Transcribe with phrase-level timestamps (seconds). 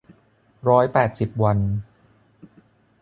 [0.69, 1.57] ร้อยแปดสิบวัน